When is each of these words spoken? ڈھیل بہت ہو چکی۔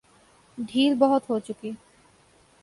ڈھیل 0.57 0.93
بہت 0.99 1.23
ہو 1.29 1.39
چکی۔ 1.39 1.71